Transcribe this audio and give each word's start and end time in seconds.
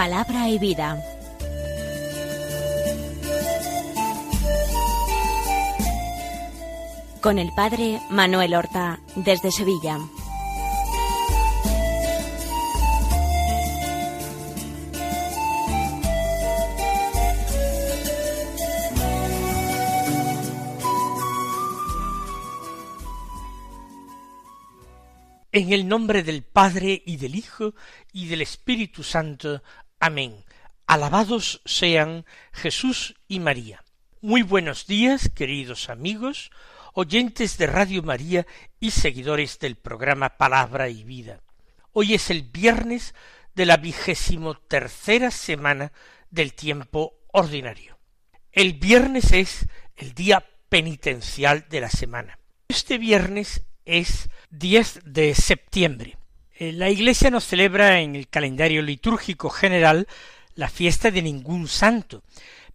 Palabra 0.00 0.48
y 0.48 0.58
vida. 0.58 0.98
Con 7.20 7.38
el 7.38 7.52
padre 7.54 8.00
Manuel 8.08 8.54
Horta 8.54 8.98
desde 9.14 9.52
Sevilla. 9.52 9.98
En 25.52 25.72
el 25.72 25.88
nombre 25.88 26.22
del 26.22 26.44
Padre 26.44 27.02
y 27.04 27.16
del 27.16 27.34
Hijo 27.34 27.74
y 28.12 28.28
del 28.28 28.40
Espíritu 28.40 29.02
Santo. 29.02 29.64
Amén. 30.02 30.44
Alabados 30.86 31.60
sean 31.66 32.24
Jesús 32.52 33.16
y 33.28 33.38
María. 33.38 33.84
Muy 34.22 34.40
buenos 34.40 34.86
días, 34.86 35.28
queridos 35.28 35.90
amigos, 35.90 36.50
oyentes 36.94 37.58
de 37.58 37.66
Radio 37.66 38.02
María 38.02 38.46
y 38.80 38.92
seguidores 38.92 39.58
del 39.58 39.76
programa 39.76 40.38
Palabra 40.38 40.88
y 40.88 41.04
Vida. 41.04 41.42
Hoy 41.92 42.14
es 42.14 42.30
el 42.30 42.44
viernes 42.44 43.14
de 43.54 43.66
la 43.66 43.76
vigésimo 43.76 44.54
tercera 44.54 45.30
semana 45.30 45.92
del 46.30 46.54
tiempo 46.54 47.18
ordinario. 47.30 47.98
El 48.52 48.72
viernes 48.72 49.32
es 49.32 49.66
el 49.96 50.14
día 50.14 50.46
penitencial 50.70 51.66
de 51.68 51.82
la 51.82 51.90
semana. 51.90 52.38
Este 52.68 52.96
viernes 52.96 53.66
es 53.84 54.30
10 54.48 55.00
de 55.04 55.34
septiembre. 55.34 56.16
Eh, 56.60 56.72
la 56.72 56.88
Iglesia 56.90 57.30
no 57.30 57.40
celebra 57.40 58.00
en 58.00 58.14
el 58.14 58.28
calendario 58.28 58.82
litúrgico 58.82 59.48
general 59.48 60.06
la 60.54 60.68
fiesta 60.68 61.10
de 61.10 61.22
ningún 61.22 61.68
santo, 61.68 62.22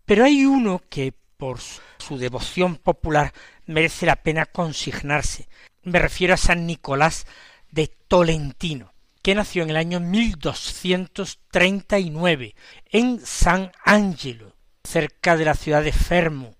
pero 0.05 0.25
hay 0.25 0.43
uno 0.43 0.81
que 0.89 1.13
por 1.37 1.59
su 1.59 2.17
devoción 2.17 2.77
popular 2.77 3.31
merece 3.67 4.07
la 4.07 4.15
pena 4.15 4.47
consignarse. 4.47 5.47
Me 5.83 5.99
refiero 5.99 6.33
a 6.33 6.37
San 6.37 6.65
Nicolás 6.65 7.27
de 7.69 7.85
Tolentino, 8.07 8.91
que 9.21 9.35
nació 9.35 9.61
en 9.61 9.69
el 9.69 9.77
año 9.77 9.99
1239 9.99 12.55
en 12.89 13.19
San 13.23 13.71
Angelo, 13.83 14.55
cerca 14.83 15.37
de 15.37 15.45
la 15.45 15.53
ciudad 15.53 15.83
de 15.83 15.91
Fermo, 15.91 16.55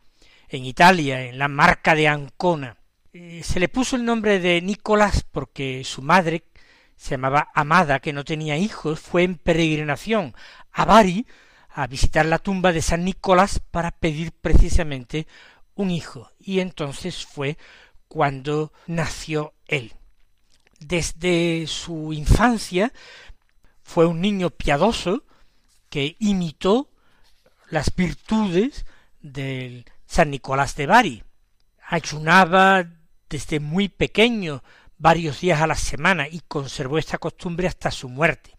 en 0.48 0.64
Italia, 0.64 1.24
en 1.24 1.40
la 1.40 1.48
marca 1.48 1.96
de 1.96 2.08
Ancona. 2.08 2.78
Eh, 3.14 3.42
se 3.44 3.60
le 3.60 3.68
puso 3.68 3.96
el 3.96 4.06
nombre 4.06 4.40
de 4.40 4.62
Nicolás 4.62 5.26
porque 5.32 5.84
su 5.84 6.04
madre, 6.04 6.44
se 6.96 7.12
llamaba 7.12 7.50
Amada, 7.54 8.00
que 8.00 8.14
no 8.14 8.24
tenía 8.24 8.58
hijos, 8.58 9.00
fue 9.00 9.24
en 9.24 9.36
peregrinación 9.36 10.34
a 10.72 10.86
Bari 10.86 11.26
a 11.70 11.88
visitar 11.88 12.26
la 12.26 12.40
tumba 12.40 12.72
de 12.72 12.82
San 12.82 13.04
Nicolás 13.04 13.60
para 13.60 13.92
pedir 13.92 14.32
precisamente 14.32 15.28
un 15.76 15.92
hijo. 15.92 16.32
Y 16.40 16.60
entonces 16.60 17.26
fue 17.26 17.58
cuando 18.08 18.72
nació 18.88 19.54
él. 19.68 19.94
Desde 20.80 21.68
su 21.68 22.14
infancia 22.14 22.94
fue 23.84 24.06
un 24.06 24.22
niño 24.22 24.50
piadoso 24.50 25.24
que 25.90 26.16
imitó 26.20 26.90
las 27.70 27.94
virtudes 27.96 28.86
del 29.22 29.86
San 30.06 30.32
Nicolás 30.32 30.76
de 30.76 30.86
Bari. 30.86 31.24
Ayunaba 31.88 32.86
desde 33.30 33.60
muy 33.60 33.90
pequeño, 33.90 34.64
varios 34.98 35.42
días 35.42 35.62
a 35.62 35.68
la 35.68 35.76
semana, 35.76 36.28
y 36.28 36.42
conservó 36.48 36.98
esta 36.98 37.18
costumbre 37.18 37.68
hasta 37.68 37.92
su 37.92 38.10
muerte, 38.10 38.52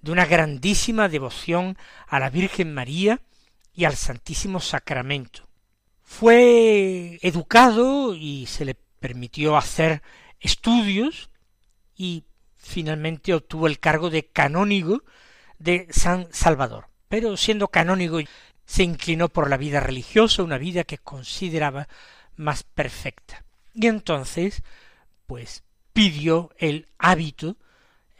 de 0.00 0.12
una 0.12 0.26
grandísima 0.26 1.08
devoción 1.08 1.76
a 2.06 2.20
la 2.20 2.30
Virgen 2.30 2.74
María 2.74 3.20
y 3.74 3.84
al 3.84 3.96
Santísimo 3.96 4.60
Sacramento. 4.60 5.48
Fue 6.02 7.18
educado 7.22 8.14
y 8.14 8.46
se 8.46 8.64
le 8.64 8.74
permitió 8.74 9.56
hacer 9.56 10.02
estudios 10.40 11.30
y 11.96 12.24
finalmente 12.56 13.34
obtuvo 13.34 13.66
el 13.66 13.80
cargo 13.80 14.10
de 14.10 14.26
canónigo 14.26 15.02
de 15.58 15.86
San 15.90 16.28
Salvador. 16.30 16.88
Pero 17.08 17.36
siendo 17.36 17.68
canónigo 17.68 18.18
se 18.66 18.82
inclinó 18.82 19.28
por 19.28 19.50
la 19.50 19.56
vida 19.56 19.80
religiosa, 19.80 20.42
una 20.42 20.58
vida 20.58 20.84
que 20.84 20.98
consideraba 20.98 21.88
más 22.36 22.62
perfecta. 22.62 23.44
Y 23.74 23.86
entonces, 23.86 24.62
pues, 25.26 25.64
pidió 25.92 26.50
el 26.58 26.88
hábito 26.98 27.56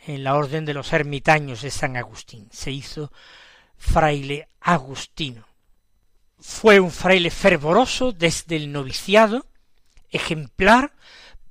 en 0.06 0.24
la 0.24 0.36
orden 0.36 0.64
de 0.64 0.74
los 0.74 0.92
ermitaños 0.92 1.62
de 1.62 1.70
San 1.70 1.96
Agustín. 1.96 2.48
Se 2.52 2.70
hizo 2.70 3.12
fraile 3.76 4.48
agustino. 4.60 5.46
Fue 6.38 6.80
un 6.80 6.90
fraile 6.90 7.30
fervoroso 7.30 8.12
desde 8.12 8.56
el 8.56 8.70
noviciado, 8.70 9.46
ejemplar, 10.10 10.92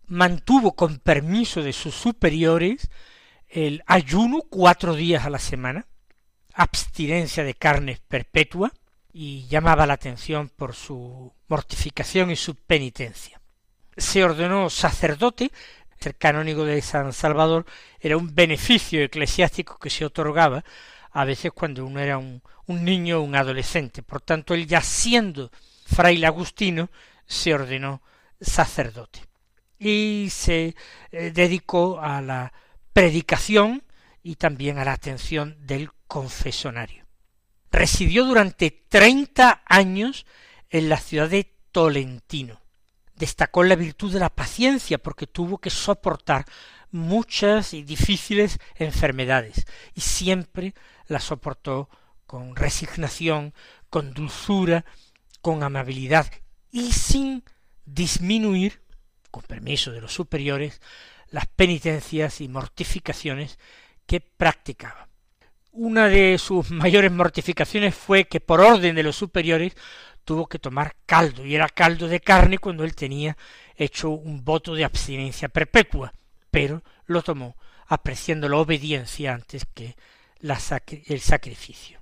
mantuvo 0.08 0.76
con 0.76 1.00
permiso 1.00 1.64
de 1.64 1.74
sus 1.74 1.96
superiores 1.96 2.90
el 3.50 3.84
ayuno 3.88 4.42
cuatro 4.50 4.96
días 4.96 5.26
a 5.26 5.30
la 5.30 5.40
semana, 5.40 5.88
abstinencia 6.54 7.44
de 7.44 7.56
carnes 7.56 8.00
perpetua, 8.00 8.72
y 9.12 9.46
llamaba 9.48 9.86
la 9.86 9.94
atención 9.94 10.50
por 10.50 10.74
su 10.74 11.32
mortificación 11.48 12.32
y 12.32 12.36
su 12.36 12.56
penitencia 12.56 13.43
se 13.98 14.24
ordenó 14.24 14.70
sacerdote, 14.70 15.52
ser 16.04 16.16
canónigo 16.18 16.66
de 16.66 16.82
San 16.82 17.14
Salvador 17.14 17.66
era 18.00 18.18
un 18.18 18.36
beneficio 18.36 19.02
eclesiástico 19.02 19.80
que 19.80 19.90
se 19.90 20.04
otorgaba 20.04 20.64
a 21.12 21.24
veces 21.24 21.52
cuando 21.54 21.86
uno 21.86 22.00
era 22.00 22.18
un, 22.18 22.42
niño 22.68 23.20
o 23.20 23.22
un 23.22 23.36
adolescente. 23.36 24.04
Por 24.04 24.22
tanto, 24.22 24.54
él 24.54 24.68
ya 24.68 24.82
siendo 24.82 25.50
fraile 25.86 26.28
agustino, 26.28 26.90
se 27.26 27.54
ordenó 27.54 28.02
sacerdote. 28.42 29.22
Y 29.80 30.28
se 30.30 30.76
eh, 31.12 31.32
dedicó 31.32 32.00
a 32.02 32.22
la 32.22 32.52
predicación 32.92 33.84
y 34.24 34.36
también 34.36 34.80
a 34.80 34.86
la 34.86 34.94
atención 34.94 35.56
del 35.66 35.92
confesonario. 36.08 37.06
Residió 37.72 38.26
durante 38.26 38.72
treinta 38.72 39.64
años 39.66 40.26
en 40.70 40.90
la 40.90 40.98
ciudad 40.98 41.30
de 41.30 41.52
Tolentino 41.72 42.63
destacó 43.16 43.64
la 43.64 43.76
virtud 43.76 44.14
de 44.14 44.20
la 44.20 44.30
paciencia 44.30 44.98
porque 44.98 45.28
tuvo 45.28 45.58
que 45.58 45.70
soportar 45.70 46.46
muchas 46.92 47.74
y 47.74 47.84
difíciles 47.84 48.60
enfermedades 48.76 49.66
y 49.94 50.02
siempre 50.02 50.74
la 51.08 51.20
soportó 51.20 51.90
con 52.26 52.56
resignación, 52.56 53.54
con 53.90 54.14
dulzura, 54.14 54.86
con 55.42 55.64
amabilidad 55.64 56.28
y 56.72 56.92
sin 56.94 57.44
disminuir, 57.86 58.82
con 59.30 59.44
permiso 59.44 59.92
de 59.92 60.02
los 60.02 60.14
superiores, 60.14 60.82
las 61.30 61.48
penitencias 61.48 62.42
y 62.42 62.48
mortificaciones 62.48 63.60
que 64.06 64.22
practicaba. 64.22 65.10
Una 65.72 66.08
de 66.08 66.38
sus 66.38 66.70
mayores 66.72 67.12
mortificaciones 67.12 67.96
fue 67.96 68.26
que 68.26 68.40
por 68.40 68.62
orden 68.62 68.96
de 68.96 69.04
los 69.04 69.16
superiores 69.16 69.76
tuvo 70.24 70.48
que 70.48 70.60
tomar 70.60 70.96
caldo, 71.06 71.46
y 71.46 71.56
era 71.56 71.70
caldo 71.70 72.08
de 72.08 72.20
carne 72.20 72.58
cuando 72.58 72.84
él 72.84 72.96
tenía 72.96 73.38
hecho 73.76 74.10
un 74.10 74.44
voto 74.44 74.76
de 74.76 74.86
abstinencia 74.86 75.50
perpetua, 75.50 76.14
pero 76.52 76.84
lo 77.06 77.22
tomó 77.22 77.56
apreciando 77.88 78.48
la 78.48 78.58
obediencia 78.58 79.34
antes 79.34 79.66
que 79.66 79.96
el 80.40 81.22
sacrificio. 81.22 82.02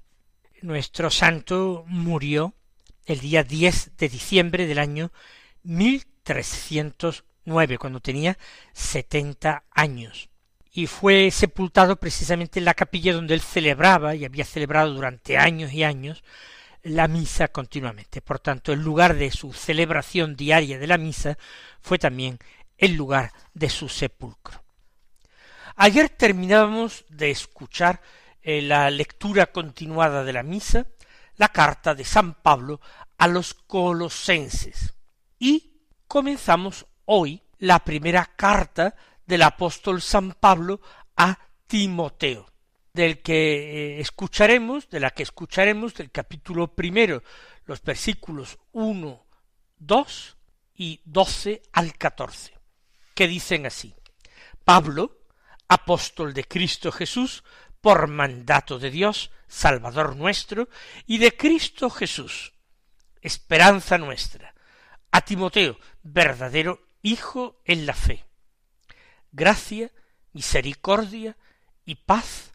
Nuestro 0.62 1.10
santo 1.10 1.86
murió 1.88 2.54
el 3.06 3.20
día 3.20 3.44
10 3.44 3.98
de 3.98 4.10
diciembre 4.10 4.68
del 4.68 4.80
año 4.80 5.12
1309, 5.64 7.78
cuando 7.78 8.00
tenía 8.00 8.38
setenta 8.74 9.64
años, 9.72 10.30
y 10.72 10.88
fue 10.88 11.30
sepultado 11.32 11.98
precisamente 11.98 12.60
en 12.60 12.66
la 12.66 12.74
capilla 12.74 13.14
donde 13.14 13.34
él 13.34 13.42
celebraba, 13.42 14.16
y 14.16 14.24
había 14.24 14.46
celebrado 14.46 14.94
durante 14.94 15.38
años 15.38 15.74
y 15.74 15.84
años, 15.84 16.24
la 16.84 17.08
misa 17.08 17.48
continuamente. 17.50 18.22
Por 18.22 18.40
tanto, 18.40 18.74
el 18.74 18.82
lugar 18.82 19.16
de 19.16 19.32
su 19.32 19.54
celebración 19.54 20.36
diaria 20.36 20.80
de 20.80 20.88
la 20.88 20.98
misa 20.98 21.38
fue 21.82 22.00
también 22.00 22.40
el 22.78 22.96
lugar 22.96 23.32
de 23.54 23.70
su 23.70 23.90
sepulcro. 23.90 24.64
Ayer 25.76 26.10
terminábamos 26.10 27.06
de 27.10 27.32
escuchar 27.32 28.02
eh, 28.42 28.62
la 28.62 28.90
lectura 28.90 29.52
continuada 29.52 30.24
de 30.24 30.34
la 30.34 30.44
misa, 30.44 30.88
la 31.38 31.50
carta 31.50 31.96
de 31.96 32.04
San 32.04 32.34
Pablo 32.36 32.82
a 33.18 33.28
los 33.28 33.54
colosenses. 33.54 34.94
Y 35.40 35.82
comenzamos 36.08 36.86
hoy 37.06 37.42
la 37.60 37.80
primera 37.80 38.26
carta 38.36 38.96
del 39.26 39.44
apóstol 39.44 40.02
San 40.02 40.34
Pablo 40.34 40.82
a 41.16 41.38
Timoteo 41.68 42.51
del 42.94 43.22
que 43.22 43.98
eh, 43.98 44.00
escucharemos, 44.02 44.90
de 44.90 45.00
la 45.00 45.12
que 45.12 45.24
escucharemos 45.24 45.94
del 45.94 46.12
capítulo 46.12 46.74
primero, 46.76 47.24
los 47.66 47.82
versículos 47.82 48.58
uno, 48.74 49.26
dos 49.78 50.38
y 50.76 51.02
doce 51.06 51.62
al 51.72 51.98
catorce, 51.98 52.54
que 53.14 53.28
dicen 53.28 53.66
así 53.66 53.94
Pablo, 54.64 55.20
apóstol 55.68 56.34
de 56.34 56.44
Cristo 56.44 56.92
Jesús, 56.92 57.44
por 57.80 58.08
mandato 58.08 58.78
de 58.78 58.92
Dios, 58.92 59.32
Salvador 59.48 60.16
nuestro, 60.16 60.70
y 61.08 61.18
de 61.18 61.36
Cristo 61.36 61.90
Jesús, 61.90 62.54
esperanza 63.22 63.98
nuestra, 63.98 64.54
a 65.12 65.22
Timoteo, 65.22 65.78
verdadero 66.04 66.88
Hijo 67.04 67.60
en 67.66 67.88
la 67.88 67.96
fe. 67.96 68.24
Gracia, 69.32 69.92
misericordia 70.34 71.36
y 71.84 71.96
paz 71.96 72.51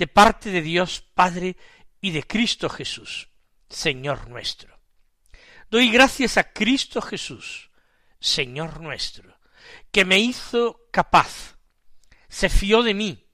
de 0.00 0.06
parte 0.06 0.50
de 0.50 0.62
Dios 0.62 1.02
Padre 1.12 1.58
y 2.00 2.12
de 2.12 2.26
Cristo 2.26 2.70
Jesús, 2.70 3.28
Señor 3.68 4.30
nuestro. 4.30 4.80
Doy 5.70 5.90
gracias 5.90 6.38
a 6.38 6.54
Cristo 6.54 7.02
Jesús, 7.02 7.70
Señor 8.18 8.80
nuestro, 8.80 9.38
que 9.92 10.06
me 10.06 10.18
hizo 10.18 10.88
capaz, 10.90 11.58
se 12.30 12.48
fió 12.48 12.82
de 12.82 12.94
mí 12.94 13.26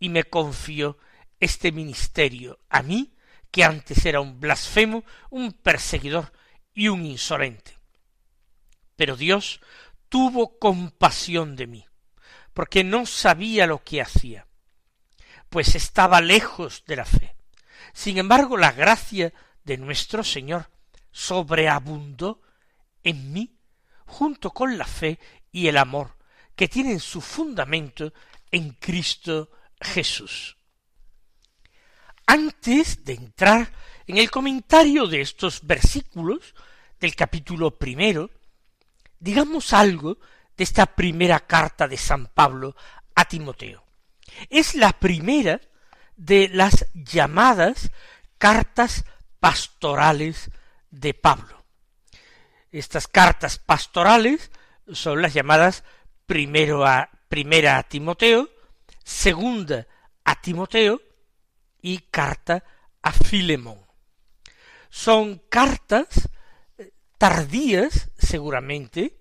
y 0.00 0.08
me 0.08 0.24
confió 0.24 0.98
este 1.38 1.70
ministerio 1.70 2.58
a 2.70 2.82
mí, 2.82 3.14
que 3.52 3.62
antes 3.62 4.04
era 4.04 4.20
un 4.20 4.40
blasfemo, 4.40 5.04
un 5.30 5.52
perseguidor 5.52 6.32
y 6.74 6.88
un 6.88 7.06
insolente. 7.06 7.78
Pero 8.96 9.14
Dios 9.14 9.60
tuvo 10.08 10.58
compasión 10.58 11.54
de 11.54 11.68
mí, 11.68 11.86
porque 12.52 12.82
no 12.82 13.06
sabía 13.06 13.68
lo 13.68 13.84
que 13.84 14.02
hacía, 14.02 14.48
pues 15.54 15.76
estaba 15.76 16.20
lejos 16.20 16.82
de 16.84 16.96
la 16.96 17.04
fe. 17.04 17.36
Sin 17.92 18.18
embargo, 18.18 18.56
la 18.56 18.72
gracia 18.72 19.32
de 19.62 19.76
nuestro 19.78 20.24
Señor 20.24 20.68
sobreabundó 21.12 22.42
en 23.04 23.32
mí 23.32 23.56
junto 24.04 24.50
con 24.50 24.76
la 24.76 24.84
fe 24.84 25.20
y 25.52 25.68
el 25.68 25.76
amor 25.76 26.16
que 26.56 26.66
tienen 26.66 26.98
su 26.98 27.20
fundamento 27.20 28.12
en 28.50 28.70
Cristo 28.70 29.48
Jesús. 29.80 30.56
Antes 32.26 33.04
de 33.04 33.12
entrar 33.12 33.72
en 34.08 34.18
el 34.18 34.32
comentario 34.32 35.06
de 35.06 35.20
estos 35.20 35.64
versículos 35.64 36.52
del 36.98 37.14
capítulo 37.14 37.78
primero, 37.78 38.28
digamos 39.20 39.72
algo 39.72 40.18
de 40.56 40.64
esta 40.64 40.84
primera 40.84 41.38
carta 41.38 41.86
de 41.86 41.96
San 41.96 42.26
Pablo 42.26 42.74
a 43.14 43.24
Timoteo. 43.24 43.83
Es 44.50 44.74
la 44.74 44.92
primera 44.92 45.60
de 46.16 46.48
las 46.48 46.86
llamadas 46.94 47.90
cartas 48.38 49.04
pastorales 49.40 50.50
de 50.90 51.14
Pablo. 51.14 51.64
Estas 52.70 53.08
cartas 53.08 53.58
pastorales 53.58 54.50
son 54.92 55.22
las 55.22 55.34
llamadas 55.34 55.84
primero 56.26 56.86
a, 56.86 57.10
primera 57.28 57.78
a 57.78 57.82
Timoteo, 57.84 58.50
segunda 59.04 59.86
a 60.24 60.40
Timoteo 60.40 61.00
y 61.80 61.98
carta 62.10 62.64
a 63.02 63.12
Filemón. 63.12 63.80
Son 64.88 65.42
cartas 65.48 66.28
eh, 66.78 66.92
tardías, 67.18 68.10
seguramente, 68.16 69.20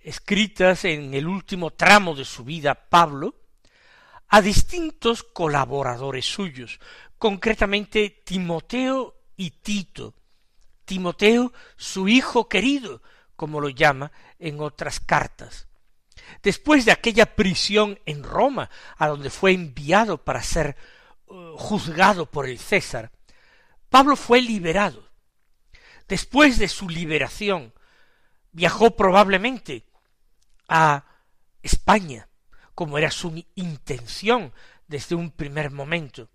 escritas 0.00 0.84
en 0.84 1.14
el 1.14 1.26
último 1.26 1.72
tramo 1.72 2.14
de 2.14 2.24
su 2.24 2.44
vida 2.44 2.74
Pablo, 2.74 3.34
a 4.28 4.40
distintos 4.40 5.22
colaboradores 5.22 6.26
suyos, 6.26 6.80
concretamente 7.18 8.22
Timoteo 8.24 9.14
y 9.36 9.50
Tito. 9.50 10.14
Timoteo, 10.84 11.52
su 11.76 12.08
hijo 12.08 12.48
querido, 12.48 13.02
como 13.34 13.60
lo 13.60 13.68
llama 13.68 14.12
en 14.38 14.60
otras 14.60 15.00
cartas. 15.00 15.68
Después 16.42 16.84
de 16.84 16.92
aquella 16.92 17.34
prisión 17.36 17.98
en 18.06 18.22
Roma, 18.22 18.70
a 18.96 19.08
donde 19.08 19.30
fue 19.30 19.52
enviado 19.52 20.24
para 20.24 20.42
ser 20.42 20.76
uh, 21.26 21.56
juzgado 21.56 22.30
por 22.30 22.46
el 22.48 22.58
César, 22.58 23.12
Pablo 23.90 24.16
fue 24.16 24.40
liberado. 24.40 25.08
Después 26.08 26.58
de 26.58 26.68
su 26.68 26.88
liberación, 26.88 27.74
viajó 28.52 28.96
probablemente 28.96 29.86
a 30.68 31.04
España, 31.62 32.28
como 32.76 32.98
era 32.98 33.10
su 33.10 33.42
intención 33.54 34.52
desde 34.86 35.14
un 35.14 35.30
primer 35.30 35.70
momento. 35.70 36.28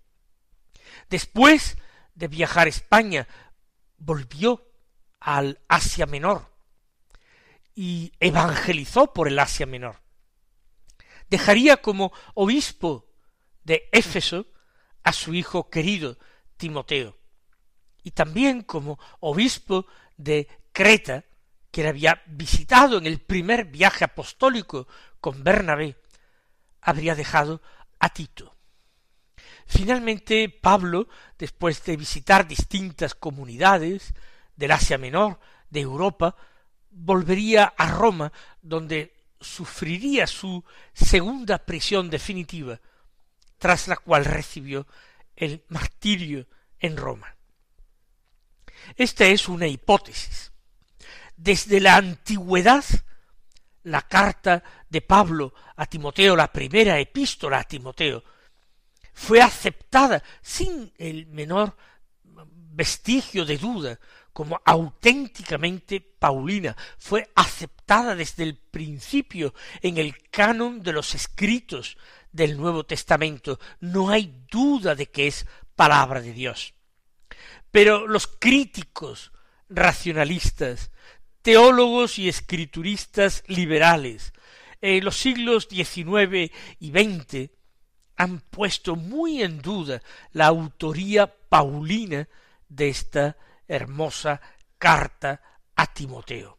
Después 1.08 1.78
de 2.16 2.26
viajar 2.26 2.66
a 2.66 2.70
España, 2.70 3.28
volvió 3.96 4.68
al 5.20 5.60
Asia 5.68 6.04
Menor, 6.04 6.52
y 7.76 8.12
evangelizó 8.18 9.12
por 9.12 9.28
el 9.28 9.38
Asia 9.38 9.66
Menor. 9.66 10.02
Dejaría 11.30 11.76
como 11.76 12.12
obispo 12.34 13.08
de 13.62 13.88
Éfeso 13.92 14.48
a 15.04 15.12
su 15.12 15.34
hijo 15.34 15.70
querido 15.70 16.18
Timoteo, 16.56 17.16
y 18.02 18.10
también 18.10 18.62
como 18.62 18.98
obispo 19.20 19.86
de 20.16 20.48
Creta, 20.72 21.24
que 21.70 21.86
había 21.86 22.20
visitado 22.26 22.98
en 22.98 23.06
el 23.06 23.20
primer 23.20 23.66
viaje 23.66 24.04
apostólico 24.04 24.88
con 25.20 25.44
Bernabé, 25.44 26.01
habría 26.82 27.14
dejado 27.14 27.62
a 27.98 28.10
Tito. 28.10 28.54
Finalmente, 29.66 30.48
Pablo, 30.48 31.08
después 31.38 31.82
de 31.84 31.96
visitar 31.96 32.46
distintas 32.46 33.14
comunidades 33.14 34.12
del 34.56 34.72
Asia 34.72 34.98
Menor, 34.98 35.40
de 35.70 35.80
Europa, 35.80 36.36
volvería 36.90 37.72
a 37.76 37.88
Roma, 37.88 38.32
donde 38.60 39.14
sufriría 39.40 40.26
su 40.26 40.62
segunda 40.92 41.58
prisión 41.58 42.10
definitiva, 42.10 42.80
tras 43.58 43.88
la 43.88 43.96
cual 43.96 44.24
recibió 44.24 44.86
el 45.36 45.64
martirio 45.68 46.46
en 46.78 46.96
Roma. 46.96 47.34
Esta 48.96 49.24
es 49.26 49.48
una 49.48 49.66
hipótesis. 49.66 50.52
Desde 51.36 51.80
la 51.80 51.96
antigüedad, 51.96 52.84
la 53.84 54.02
carta 54.02 54.62
de 54.88 55.00
Pablo 55.00 55.54
a 55.76 55.86
Timoteo, 55.86 56.36
la 56.36 56.52
primera 56.52 56.98
epístola 56.98 57.60
a 57.60 57.64
Timoteo, 57.64 58.22
fue 59.12 59.42
aceptada 59.42 60.22
sin 60.40 60.92
el 60.96 61.26
menor 61.26 61.76
vestigio 62.24 63.44
de 63.44 63.58
duda 63.58 63.98
como 64.32 64.60
auténticamente 64.64 66.00
paulina, 66.00 66.74
fue 66.98 67.30
aceptada 67.34 68.14
desde 68.14 68.44
el 68.44 68.56
principio 68.56 69.52
en 69.82 69.98
el 69.98 70.30
canon 70.30 70.82
de 70.82 70.92
los 70.92 71.14
escritos 71.14 71.98
del 72.32 72.56
Nuevo 72.56 72.84
Testamento. 72.84 73.60
No 73.80 74.08
hay 74.08 74.46
duda 74.50 74.94
de 74.94 75.10
que 75.10 75.26
es 75.26 75.46
palabra 75.76 76.22
de 76.22 76.32
Dios. 76.32 76.74
Pero 77.70 78.06
los 78.06 78.26
críticos 78.26 79.32
racionalistas, 79.68 80.90
teólogos 81.42 82.18
y 82.18 82.28
escrituristas 82.28 83.44
liberales, 83.46 84.32
en 84.80 85.04
los 85.04 85.16
siglos 85.16 85.68
XIX 85.70 86.52
y 86.80 86.90
XX, 86.90 87.50
han 88.16 88.40
puesto 88.40 88.96
muy 88.96 89.42
en 89.42 89.60
duda 89.60 90.02
la 90.32 90.46
autoría 90.46 91.26
paulina 91.26 92.28
de 92.68 92.88
esta 92.88 93.36
hermosa 93.68 94.40
carta 94.78 95.40
a 95.74 95.92
Timoteo. 95.92 96.58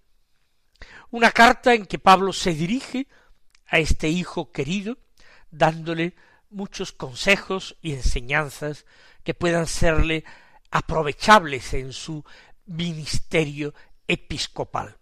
Una 1.11 1.31
carta 1.31 1.73
en 1.73 1.85
que 1.85 1.99
Pablo 1.99 2.33
se 2.33 2.53
dirige 2.53 3.07
a 3.67 3.79
este 3.79 4.09
hijo 4.09 4.51
querido, 4.51 4.97
dándole 5.51 6.15
muchos 6.49 6.91
consejos 6.91 7.77
y 7.81 7.93
enseñanzas 7.93 8.85
que 9.23 9.33
puedan 9.33 9.67
serle 9.67 10.23
aprovechables 10.71 11.73
en 11.73 11.93
su 11.93 12.23
ministerio 12.65 13.73
episcopal. 14.07 14.97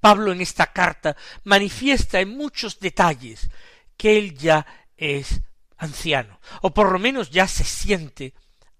Pablo 0.00 0.32
en 0.32 0.40
esta 0.40 0.72
carta 0.72 1.16
manifiesta 1.44 2.20
en 2.20 2.36
muchos 2.36 2.80
detalles 2.80 3.48
que 3.96 4.18
él 4.18 4.36
ya 4.36 4.66
es 4.96 5.40
anciano, 5.76 6.40
o 6.60 6.72
por 6.72 6.92
lo 6.92 6.98
menos 6.98 7.30
ya 7.30 7.46
se 7.46 7.64
siente 7.64 8.34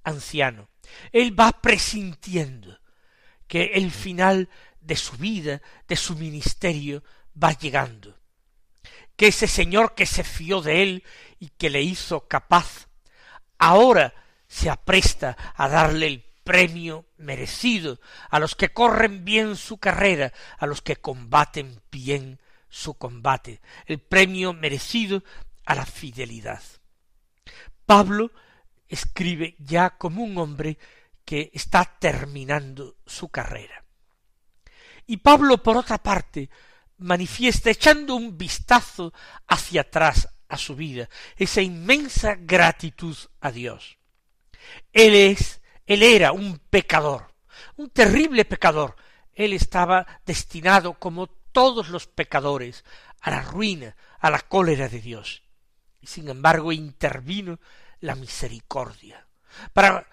anciano, 0.05 0.69
él 1.13 1.39
va 1.39 1.53
presintiendo 1.53 2.81
que 3.47 3.73
el 3.75 3.91
final 3.91 4.49
de 4.81 4.97
su 4.97 5.17
vida, 5.17 5.63
de 5.87 5.97
su 5.97 6.17
ministerio, 6.17 7.05
va 7.41 7.53
llegando, 7.53 8.19
que 9.17 9.29
ese 9.29 9.47
Señor 9.47 9.95
que 9.95 10.07
se 10.07 10.25
fió 10.25 10.61
de 10.61 10.83
él 10.83 11.05
y 11.39 11.49
que 11.51 11.71
le 11.71 11.83
hizo 11.83 12.27
capaz, 12.27 12.89
ahora 13.59 14.15
se 14.49 14.71
apresta 14.71 15.37
a 15.55 15.69
darle 15.69 16.07
el 16.07 16.32
premio 16.53 17.07
merecido 17.17 17.99
a 18.29 18.39
los 18.39 18.55
que 18.55 18.75
corren 18.75 19.25
bien 19.25 19.57
su 19.57 19.79
carrera, 19.79 20.35
a 20.59 20.67
los 20.67 20.83
que 20.83 20.97
combaten 20.97 21.81
bien 21.91 22.43
su 22.69 22.93
combate, 22.93 23.63
el 23.87 24.01
premio 24.01 24.53
merecido 24.53 25.25
a 25.65 25.75
la 25.75 25.87
fidelidad. 25.87 26.63
Pablo 27.87 28.33
escribe 28.87 29.57
ya 29.61 29.97
como 29.97 30.23
un 30.23 30.37
hombre 30.37 30.77
que 31.25 31.51
está 31.55 31.97
terminando 31.99 32.99
su 33.07 33.31
carrera. 33.31 33.83
Y 35.07 35.17
Pablo, 35.17 35.63
por 35.63 35.79
otra 35.79 36.03
parte, 36.03 36.51
manifiesta 36.99 37.71
echando 37.71 38.15
un 38.15 38.37
vistazo 38.37 39.15
hacia 39.47 39.81
atrás 39.81 40.29
a 40.49 40.59
su 40.59 40.77
vida, 40.77 41.09
esa 41.35 41.63
inmensa 41.63 42.35
gratitud 42.39 43.17
a 43.41 43.51
Dios. 43.51 43.97
Él 44.93 45.15
es, 45.15 45.62
él 45.93 46.03
era 46.03 46.33
un 46.33 46.59
pecador, 46.59 47.35
un 47.77 47.91
terrible 47.91 48.45
pecador. 48.45 48.97
Él 49.35 49.53
estaba 49.53 50.07
destinado, 50.27 50.95
como 50.95 51.27
todos 51.27 51.89
los 51.89 52.07
pecadores, 52.07 52.85
a 53.21 53.31
la 53.31 53.43
ruina, 53.43 53.97
a 54.19 54.31
la 54.31 54.41
cólera 54.41 54.89
de 54.89 55.01
Dios. 55.01 55.43
Y 56.01 56.07
sin 56.07 56.29
embargo 56.29 56.73
intervino 56.73 57.59
la 58.01 58.15
misericordia 58.15 59.27
para 59.73 60.07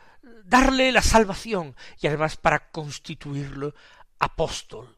darle 0.43 0.91
la 0.91 1.01
salvación 1.01 1.75
y 1.99 2.07
además 2.07 2.37
para 2.37 2.69
constituirlo 2.71 3.73
apóstol. 4.19 4.95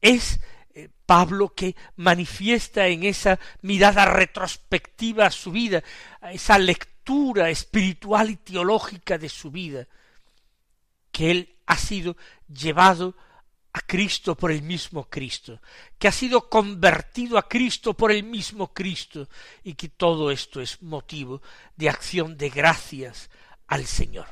Es 0.00 0.40
eh, 0.74 0.90
Pablo 1.06 1.54
que 1.54 1.76
manifiesta 1.96 2.86
en 2.86 3.04
esa 3.04 3.38
mirada 3.62 4.04
retrospectiva 4.04 5.26
a 5.26 5.30
su 5.30 5.52
vida, 5.52 5.82
a 6.20 6.32
esa 6.32 6.58
espiritual 7.48 8.30
y 8.30 8.36
teológica 8.36 9.18
de 9.18 9.28
su 9.28 9.50
vida, 9.50 9.86
que 11.12 11.30
él 11.30 11.54
ha 11.66 11.76
sido 11.76 12.16
llevado 12.48 13.14
a 13.72 13.80
Cristo 13.80 14.36
por 14.36 14.52
el 14.52 14.62
mismo 14.62 15.08
Cristo, 15.10 15.60
que 15.98 16.08
ha 16.08 16.12
sido 16.12 16.48
convertido 16.48 17.38
a 17.38 17.48
Cristo 17.48 17.94
por 17.94 18.12
el 18.12 18.22
mismo 18.22 18.72
Cristo, 18.72 19.28
y 19.62 19.74
que 19.74 19.88
todo 19.88 20.30
esto 20.30 20.60
es 20.60 20.82
motivo 20.82 21.42
de 21.76 21.88
acción 21.88 22.36
de 22.36 22.50
gracias 22.50 23.30
al 23.66 23.86
Señor. 23.86 24.26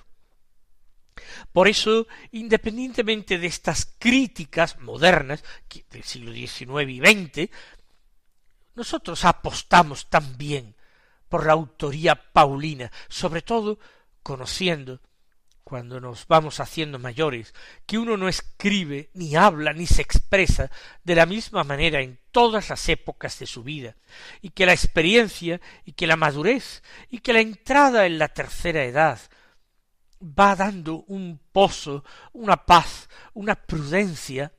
Por 1.53 1.69
eso, 1.69 2.07
independientemente 2.31 3.39
de 3.39 3.47
estas 3.47 3.95
críticas 3.99 4.79
modernas 4.81 5.45
del 5.91 6.05
siglo 6.05 6.33
XIX 6.33 6.89
y 6.89 7.01
XX, 7.01 7.51
nosotros 8.75 9.25
apostamos 9.25 10.09
también 10.09 10.75
por 11.33 11.47
la 11.47 11.55
autoría 11.55 12.15
paulina, 12.15 12.93
sobre 13.09 13.41
todo 13.41 13.79
conociendo, 14.23 15.01
cuando 15.65 15.99
nos 15.99 16.27
vamos 16.27 16.61
haciendo 16.61 16.99
mayores, 16.99 17.55
que 17.87 17.97
uno 17.97 18.19
no 18.19 18.29
escribe, 18.29 19.09
ni 19.15 19.35
habla, 19.35 19.73
ni 19.73 19.87
se 19.87 20.03
expresa 20.03 20.71
de 21.03 21.15
la 21.15 21.25
misma 21.25 21.65
manera 21.65 22.03
en 22.03 22.19
todas 22.33 22.69
las 22.69 22.87
épocas 22.91 23.39
de 23.39 23.47
su 23.47 23.63
vida, 23.63 23.97
y 24.43 24.51
que 24.51 24.67
la 24.67 24.75
experiencia, 24.75 25.59
y 25.87 25.93
que 25.93 26.07
la 26.07 26.17
madurez, 26.17 26.83
y 27.09 27.21
que 27.21 27.33
la 27.33 27.41
entrada 27.41 28.05
en 28.05 28.19
la 28.19 28.29
tercera 28.29 28.85
edad, 28.85 29.19
va 30.21 30.55
dando 30.55 31.03
un 31.07 31.41
pozo, 31.51 32.05
una 32.35 32.67
paz, 32.67 33.09
una 33.33 33.55
prudencia 33.55 34.53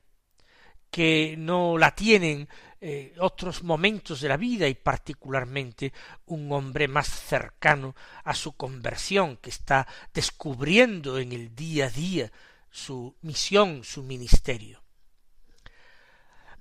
que 0.90 1.36
no 1.38 1.78
la 1.78 1.94
tienen 1.94 2.50
eh, 2.86 3.14
otros 3.20 3.64
momentos 3.64 4.20
de 4.20 4.28
la 4.28 4.36
vida 4.36 4.68
y 4.68 4.74
particularmente 4.74 5.94
un 6.26 6.52
hombre 6.52 6.90
más 6.90 7.08
cercano 7.08 7.96
a 8.26 8.36
su 8.36 8.58
conversión 8.58 9.38
que 9.38 9.52
está 9.52 9.88
descubriendo 10.14 11.18
en 11.18 11.32
el 11.32 11.56
día 11.56 11.86
a 11.86 11.90
día 11.90 12.30
su 12.70 13.16
misión, 13.22 13.86
su 13.86 14.04
ministerio. 14.04 14.84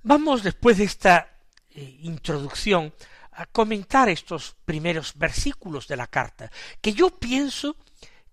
Vamos 0.01 0.43
después 0.43 0.77
de 0.77 0.85
esta 0.85 1.39
eh, 1.71 1.97
introducción 2.03 2.93
a 3.33 3.45
comentar 3.45 4.07
estos 4.07 4.55
primeros 4.63 5.17
versículos 5.17 5.89
de 5.89 5.97
la 5.97 6.07
carta, 6.07 6.49
que 6.79 6.93
yo 6.93 7.09
pienso 7.09 7.75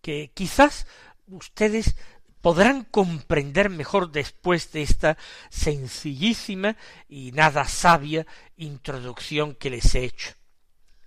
que 0.01 0.31
quizás 0.33 0.87
ustedes 1.27 1.97
podrán 2.41 2.85
comprender 2.85 3.69
mejor 3.71 4.11
después 4.11 4.73
de 4.73 4.83
esta 4.83 5.19
sencillísima 5.51 6.77
y 7.09 7.33
nada 7.33 7.65
sabia 7.67 8.27
introducción 8.57 9.55
que 9.55 9.71
les 9.71 9.95
he 9.95 10.05
hecho. 10.05 10.33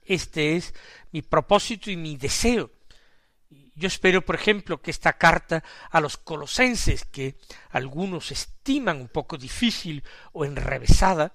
Este 0.04 0.56
es 0.56 0.74
mi 1.12 1.22
propósito 1.22 1.90
y 1.90 1.98
mi 1.98 2.18
deseo. 2.18 2.72
Yo 3.76 3.88
espero, 3.88 4.24
por 4.24 4.36
ejemplo, 4.36 4.82
que 4.82 4.92
esta 4.92 5.14
carta 5.14 5.64
a 5.90 6.00
los 6.00 6.18
colosenses, 6.18 7.06
que 7.06 7.38
algunos 7.70 8.32
estiman 8.32 9.02
un 9.02 9.08
poco 9.08 9.38
difícil 9.38 10.04
o 10.32 10.46
enrevesada, 10.46 11.34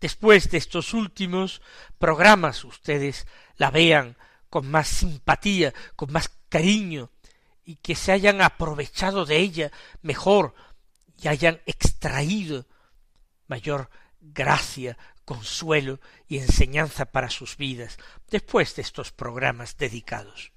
después 0.00 0.50
de 0.50 0.58
estos 0.58 0.92
últimos 0.92 1.62
programas 1.98 2.64
ustedes 2.64 3.26
la 3.56 3.70
vean 3.70 4.18
con 4.50 4.70
más 4.70 4.88
simpatía, 4.88 5.72
con 5.96 6.12
más 6.12 6.30
cariño, 6.48 7.10
y 7.64 7.76
que 7.76 7.94
se 7.94 8.12
hayan 8.12 8.42
aprovechado 8.42 9.24
de 9.24 9.38
ella 9.38 9.72
mejor 10.02 10.54
y 11.20 11.28
hayan 11.28 11.60
extraído 11.66 12.66
mayor 13.46 13.90
gracia, 14.20 14.98
consuelo 15.24 16.00
y 16.28 16.38
enseñanza 16.38 17.06
para 17.06 17.30
sus 17.30 17.56
vidas 17.56 17.98
después 18.28 18.76
de 18.76 18.82
estos 18.82 19.12
programas 19.12 19.76
dedicados. 19.76 20.52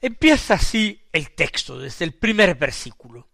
Empieza 0.00 0.54
así 0.54 1.02
el 1.12 1.34
texto 1.34 1.78
desde 1.78 2.04
el 2.04 2.14
primer 2.14 2.54
versículo. 2.54 3.28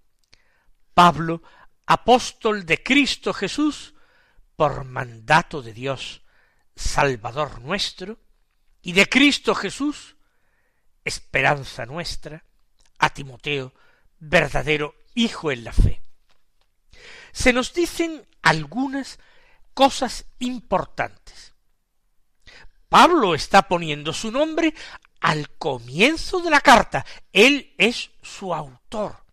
Pablo, 0.94 1.42
apóstol 1.86 2.66
de 2.66 2.82
Cristo 2.82 3.32
Jesús, 3.32 3.94
por 4.56 4.84
mandato 4.84 5.62
de 5.62 5.72
Dios, 5.72 6.22
Salvador 6.74 7.60
nuestro, 7.60 8.18
y 8.82 8.92
de 8.92 9.06
Cristo 9.08 9.54
Jesús, 9.54 10.15
esperanza 11.06 11.86
nuestra, 11.86 12.44
a 12.98 13.10
Timoteo, 13.10 13.72
verdadero 14.18 14.94
hijo 15.14 15.50
en 15.50 15.64
la 15.64 15.72
fe. 15.72 16.02
Se 17.32 17.52
nos 17.52 17.72
dicen 17.72 18.26
algunas 18.42 19.18
cosas 19.72 20.26
importantes. 20.40 21.54
Pablo 22.88 23.34
está 23.34 23.68
poniendo 23.68 24.12
su 24.12 24.30
nombre 24.30 24.74
al 25.20 25.50
comienzo 25.50 26.40
de 26.40 26.50
la 26.50 26.60
carta. 26.60 27.04
Él 27.32 27.74
es 27.78 28.10
su 28.22 28.54
autor. 28.54 29.24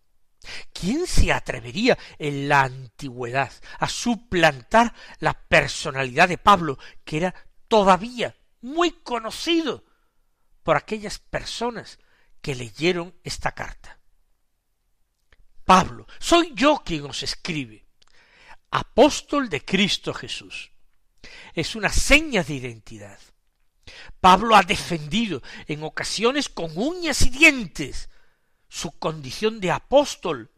¿Quién 0.72 1.06
se 1.06 1.32
atrevería 1.32 1.96
en 2.18 2.48
la 2.48 2.62
antigüedad 2.62 3.50
a 3.78 3.88
suplantar 3.88 4.94
la 5.18 5.32
personalidad 5.32 6.28
de 6.28 6.38
Pablo, 6.38 6.78
que 7.04 7.16
era 7.18 7.34
todavía 7.68 8.36
muy 8.60 8.90
conocido 8.90 9.83
por 10.64 10.76
aquellas 10.76 11.20
personas 11.20 12.00
que 12.40 12.56
leyeron 12.56 13.14
esta 13.22 13.52
carta. 13.52 14.00
Pablo, 15.64 16.06
soy 16.18 16.52
yo 16.54 16.82
quien 16.84 17.04
os 17.04 17.22
escribe, 17.22 17.86
apóstol 18.70 19.48
de 19.48 19.64
Cristo 19.64 20.12
Jesús. 20.12 20.72
Es 21.54 21.76
una 21.76 21.90
seña 21.90 22.42
de 22.42 22.54
identidad. 22.54 23.18
Pablo 24.20 24.56
ha 24.56 24.62
defendido 24.62 25.42
en 25.66 25.84
ocasiones 25.84 26.48
con 26.48 26.76
uñas 26.76 27.22
y 27.22 27.30
dientes 27.30 28.08
su 28.68 28.90
condición 28.98 29.60
de 29.60 29.70
apóstol 29.70 30.50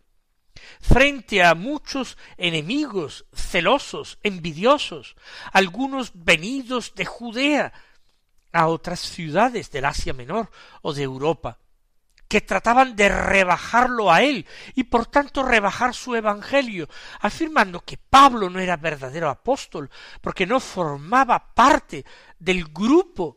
frente 0.80 1.42
a 1.42 1.54
muchos 1.54 2.16
enemigos 2.36 3.26
celosos, 3.34 4.18
envidiosos, 4.22 5.16
algunos 5.52 6.12
venidos 6.14 6.94
de 6.94 7.04
Judea 7.04 7.72
a 8.56 8.66
otras 8.68 9.00
ciudades 9.00 9.70
del 9.70 9.84
Asia 9.84 10.12
Menor 10.12 10.50
o 10.82 10.92
de 10.92 11.02
Europa, 11.02 11.58
que 12.26 12.40
trataban 12.40 12.96
de 12.96 13.08
rebajarlo 13.08 14.10
a 14.10 14.22
él 14.22 14.46
y 14.74 14.84
por 14.84 15.06
tanto 15.06 15.42
rebajar 15.42 15.94
su 15.94 16.14
evangelio, 16.14 16.88
afirmando 17.20 17.80
que 17.80 17.98
Pablo 17.98 18.50
no 18.50 18.58
era 18.58 18.76
verdadero 18.76 19.28
apóstol, 19.28 19.90
porque 20.20 20.46
no 20.46 20.58
formaba 20.58 21.54
parte 21.54 22.04
del 22.38 22.64
grupo 22.64 23.36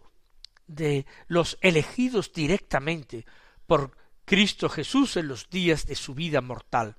de 0.66 1.06
los 1.28 1.58
elegidos 1.62 2.32
directamente 2.32 3.26
por 3.68 3.98
Cristo 4.26 4.70
Jesús 4.70 5.18
en 5.18 5.28
los 5.28 5.50
días 5.50 5.86
de 5.86 5.96
su 5.96 6.14
vida 6.14 6.42
mortal 6.42 6.96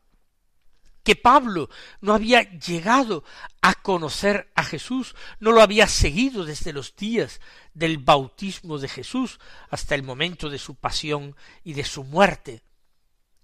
que 1.02 1.16
Pablo 1.16 1.70
no 2.00 2.14
había 2.14 2.42
llegado 2.58 3.24
a 3.62 3.74
conocer 3.74 4.50
a 4.54 4.64
Jesús, 4.64 5.14
no 5.38 5.52
lo 5.52 5.62
había 5.62 5.86
seguido 5.86 6.44
desde 6.44 6.72
los 6.72 6.94
días 6.96 7.40
del 7.74 7.98
bautismo 7.98 8.78
de 8.78 8.88
Jesús 8.88 9.40
hasta 9.70 9.94
el 9.94 10.02
momento 10.02 10.50
de 10.50 10.58
su 10.58 10.74
pasión 10.74 11.36
y 11.64 11.74
de 11.74 11.84
su 11.84 12.04
muerte, 12.04 12.62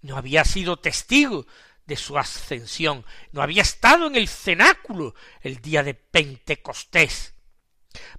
no 0.02 0.16
había 0.16 0.44
sido 0.44 0.78
testigo 0.78 1.46
de 1.86 1.96
su 1.96 2.18
ascensión, 2.18 3.04
no 3.32 3.42
había 3.42 3.62
estado 3.62 4.06
en 4.06 4.16
el 4.16 4.28
cenáculo 4.28 5.14
el 5.40 5.60
día 5.60 5.82
de 5.82 5.94
Pentecostés. 5.94 7.34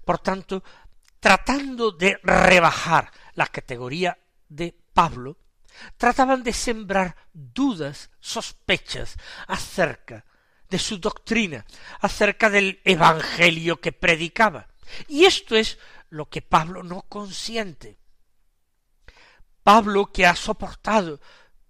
Por 0.05 0.19
tanto, 0.19 0.63
tratando 1.19 1.91
de 1.91 2.19
rebajar 2.23 3.11
la 3.33 3.47
categoría 3.47 4.17
de 4.49 4.75
Pablo, 4.93 5.37
trataban 5.97 6.43
de 6.43 6.53
sembrar 6.53 7.15
dudas, 7.33 8.09
sospechas 8.19 9.15
acerca 9.47 10.25
de 10.69 10.79
su 10.79 10.97
doctrina, 10.99 11.65
acerca 11.99 12.49
del 12.49 12.81
Evangelio 12.83 13.79
que 13.79 13.91
predicaba. 13.91 14.67
Y 15.07 15.25
esto 15.25 15.55
es 15.55 15.77
lo 16.09 16.29
que 16.29 16.41
Pablo 16.41 16.83
no 16.83 17.03
consiente. 17.03 17.97
Pablo 19.63 20.11
que 20.11 20.25
ha 20.25 20.35
soportado 20.35 21.19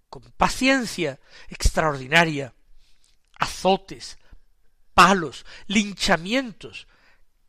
con 0.09 0.23
paciencia 0.37 1.19
extraordinaria 1.49 2.53
azotes, 3.39 4.17
palos, 4.93 5.45
linchamientos, 5.67 6.87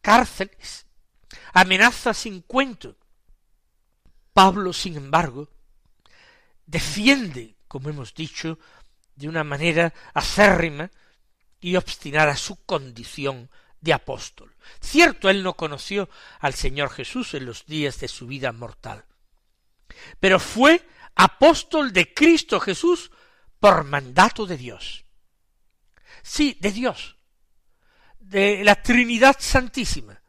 cárceles, 0.00 0.86
amenazas 1.52 2.18
sin 2.18 2.42
cuento. 2.42 2.96
Pablo, 4.32 4.72
sin 4.72 4.96
embargo, 4.96 5.48
defiende, 6.68 7.56
como 7.66 7.88
hemos 7.88 8.14
dicho, 8.14 8.58
de 9.16 9.28
una 9.28 9.42
manera 9.42 9.92
acérrima 10.14 10.90
y 11.60 11.74
obstinada 11.76 12.36
su 12.36 12.62
condición 12.64 13.50
de 13.80 13.92
apóstol. 13.92 14.54
Cierto, 14.80 15.30
él 15.30 15.42
no 15.42 15.54
conoció 15.54 16.08
al 16.40 16.54
Señor 16.54 16.90
Jesús 16.90 17.34
en 17.34 17.46
los 17.46 17.66
días 17.66 17.98
de 18.00 18.08
su 18.08 18.26
vida 18.26 18.52
mortal, 18.52 19.04
pero 20.20 20.38
fue 20.38 20.86
apóstol 21.14 21.92
de 21.92 22.12
Cristo 22.12 22.60
Jesús 22.60 23.10
por 23.58 23.84
mandato 23.84 24.46
de 24.46 24.56
Dios. 24.56 25.04
Sí, 26.22 26.58
de 26.60 26.70
Dios, 26.70 27.16
de 28.18 28.62
la 28.62 28.82
Trinidad 28.82 29.36
Santísima. 29.38 30.20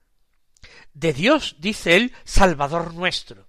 De 0.94 1.14
Dios, 1.14 1.58
dice 1.60 1.96
él, 1.96 2.14
Salvador 2.24 2.94
nuestro. 2.94 3.48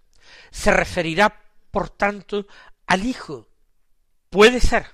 Se 0.51 0.71
referirá, 0.71 1.43
por 1.71 1.91
tanto, 1.91 2.47
al 2.91 3.07
Hijo. 3.07 3.49
Puede 4.31 4.61
ser, 4.61 4.85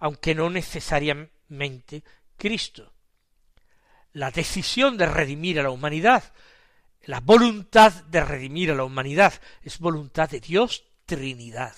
aunque 0.00 0.34
no 0.34 0.50
necesariamente 0.50 2.04
Cristo. 2.36 2.92
La 4.12 4.30
decisión 4.30 4.98
de 4.98 5.06
redimir 5.06 5.58
a 5.58 5.62
la 5.62 5.70
humanidad, 5.70 6.34
la 7.00 7.20
voluntad 7.20 7.90
de 8.04 8.22
redimir 8.22 8.70
a 8.70 8.74
la 8.74 8.84
humanidad, 8.84 9.32
es 9.62 9.78
voluntad 9.78 10.28
de 10.28 10.40
Dios 10.40 10.84
Trinidad. 11.06 11.74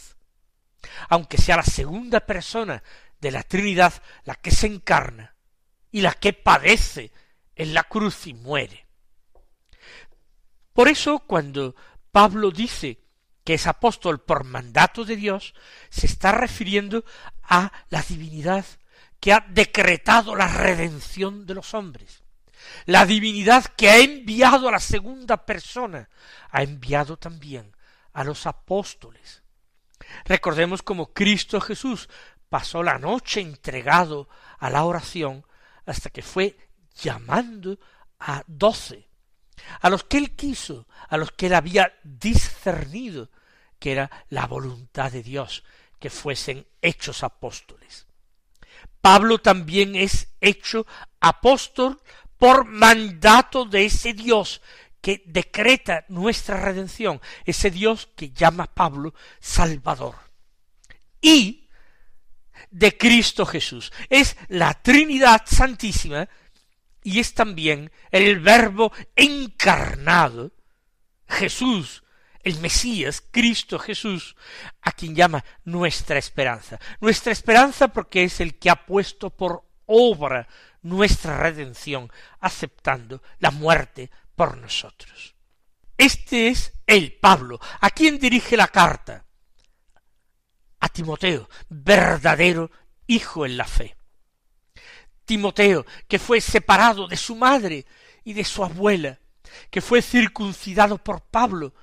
Aunque 1.08 1.38
sea 1.38 1.58
la 1.58 1.62
segunda 1.62 2.18
persona 2.18 2.82
de 3.20 3.30
la 3.30 3.44
Trinidad 3.44 3.92
la 4.24 4.34
que 4.34 4.50
se 4.50 4.66
encarna 4.66 5.36
y 5.92 6.00
la 6.00 6.14
que 6.14 6.32
padece 6.32 7.12
en 7.54 7.74
la 7.74 7.84
cruz 7.84 8.26
y 8.26 8.34
muere. 8.34 8.88
Por 10.72 10.88
eso 10.88 11.20
cuando 11.20 11.76
Pablo 12.10 12.50
dice 12.50 13.03
que 13.44 13.54
es 13.54 13.66
apóstol 13.66 14.20
por 14.20 14.44
mandato 14.44 15.04
de 15.04 15.16
Dios, 15.16 15.54
se 15.90 16.06
está 16.06 16.32
refiriendo 16.32 17.04
a 17.42 17.72
la 17.90 18.02
divinidad 18.02 18.64
que 19.20 19.32
ha 19.32 19.40
decretado 19.48 20.34
la 20.34 20.48
redención 20.48 21.46
de 21.46 21.54
los 21.54 21.74
hombres. 21.74 22.22
La 22.86 23.04
divinidad 23.04 23.64
que 23.64 23.90
ha 23.90 23.98
enviado 23.98 24.68
a 24.68 24.72
la 24.72 24.80
segunda 24.80 25.44
persona, 25.44 26.08
ha 26.50 26.62
enviado 26.62 27.18
también 27.18 27.74
a 28.14 28.24
los 28.24 28.46
apóstoles. 28.46 29.42
Recordemos 30.24 30.82
como 30.82 31.12
Cristo 31.12 31.60
Jesús 31.60 32.08
pasó 32.48 32.82
la 32.82 32.98
noche 32.98 33.40
entregado 33.40 34.28
a 34.58 34.70
la 34.70 34.84
oración 34.84 35.44
hasta 35.86 36.10
que 36.10 36.22
fue 36.22 36.56
llamando 36.94 37.78
a 38.18 38.42
doce, 38.46 39.08
a 39.80 39.90
los 39.90 40.04
que 40.04 40.18
él 40.18 40.34
quiso, 40.36 40.86
a 41.08 41.16
los 41.16 41.32
que 41.32 41.46
él 41.46 41.54
había 41.54 41.92
discernido 42.02 43.30
que 43.78 43.92
era 43.92 44.10
la 44.30 44.46
voluntad 44.46 45.12
de 45.12 45.22
Dios, 45.22 45.64
que 45.98 46.10
fuesen 46.10 46.66
hechos 46.80 47.22
apóstoles. 47.22 48.06
Pablo 49.00 49.38
también 49.38 49.94
es 49.94 50.28
hecho 50.40 50.86
apóstol 51.20 52.00
por 52.38 52.64
mandato 52.64 53.64
de 53.64 53.84
ese 53.84 54.14
Dios 54.14 54.62
que 55.00 55.22
decreta 55.26 56.06
nuestra 56.08 56.56
redención, 56.56 57.20
ese 57.44 57.70
Dios 57.70 58.08
que 58.16 58.30
llama 58.30 58.64
a 58.64 58.74
Pablo 58.74 59.14
Salvador. 59.38 60.14
Y 61.20 61.68
de 62.70 62.96
Cristo 62.96 63.46
Jesús. 63.46 63.92
Es 64.08 64.36
la 64.48 64.74
Trinidad 64.82 65.42
Santísima 65.46 66.28
y 67.04 67.20
es 67.20 67.34
también 67.34 67.92
el 68.10 68.40
Verbo 68.40 68.90
encarnado, 69.14 70.52
Jesús, 71.28 72.02
el 72.42 72.58
Mesías, 72.60 73.22
Cristo 73.30 73.78
Jesús, 73.78 74.36
a 74.80 74.90
quien 74.90 75.14
llama 75.14 75.44
nuestra 75.64 76.18
esperanza. 76.18 76.80
Nuestra 77.00 77.30
esperanza 77.32 77.88
porque 77.88 78.24
es 78.24 78.40
el 78.40 78.58
que 78.58 78.70
ha 78.70 78.86
puesto 78.86 79.30
por 79.30 79.64
obra 79.86 80.48
nuestra 80.80 81.36
redención, 81.36 82.10
aceptando 82.40 83.22
la 83.38 83.50
muerte 83.50 84.10
por 84.34 84.56
nosotros. 84.56 85.34
Este 85.98 86.48
es 86.48 86.72
el 86.86 87.12
Pablo, 87.12 87.60
a 87.80 87.90
quien 87.90 88.18
dirige 88.18 88.56
la 88.56 88.68
carta. 88.68 89.26
A 90.80 90.88
Timoteo, 90.88 91.48
verdadero 91.68 92.70
hijo 93.06 93.44
en 93.44 93.58
la 93.58 93.66
fe. 93.66 93.94
Timoteo, 95.24 95.86
que 96.08 96.18
fue 96.18 96.40
separado 96.40 97.08
de 97.08 97.16
su 97.16 97.36
madre 97.36 97.86
y 98.24 98.32
de 98.32 98.44
su 98.44 98.64
abuela, 98.64 99.18
que 99.70 99.80
fue 99.80 100.02
circuncidado 100.02 100.98
por 100.98 101.22
Pablo, 101.22 101.74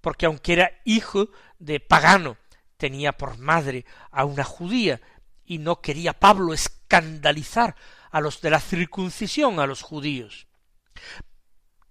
porque 0.00 0.26
aunque 0.26 0.54
era 0.54 0.70
hijo 0.84 1.28
de 1.58 1.80
pagano, 1.80 2.36
tenía 2.76 3.12
por 3.12 3.38
madre 3.38 3.84
a 4.10 4.24
una 4.24 4.44
judía, 4.44 5.00
y 5.44 5.58
no 5.58 5.80
quería 5.80 6.12
Pablo 6.12 6.52
escandalizar 6.52 7.76
a 8.10 8.20
los 8.20 8.40
de 8.40 8.50
la 8.50 8.60
circuncisión, 8.60 9.60
a 9.60 9.66
los 9.66 9.82
judíos. 9.82 10.46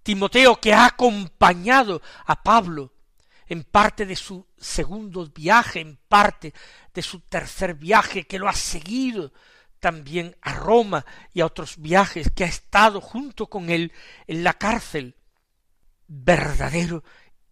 Timoteo, 0.02 0.60
que 0.60 0.74
ha 0.74 0.86
acompañado 0.86 2.02
a 2.26 2.42
Pablo 2.42 2.92
en 3.46 3.64
parte 3.64 4.06
de 4.06 4.16
su 4.16 4.46
segundo 4.56 5.26
viaje, 5.26 5.80
en 5.80 5.98
parte 6.08 6.52
de 6.92 7.02
su 7.02 7.20
tercer 7.20 7.74
viaje, 7.74 8.26
que 8.26 8.38
lo 8.38 8.48
ha 8.48 8.52
seguido 8.52 9.32
también 9.80 10.36
a 10.40 10.54
Roma 10.54 11.04
y 11.32 11.40
a 11.40 11.46
otros 11.46 11.78
viajes, 11.78 12.30
que 12.30 12.44
ha 12.44 12.48
estado 12.48 13.00
junto 13.00 13.48
con 13.48 13.70
él 13.70 13.92
en 14.26 14.44
la 14.44 14.54
cárcel, 14.54 15.16
verdadero 16.06 17.02